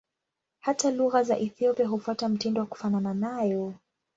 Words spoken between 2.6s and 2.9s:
wa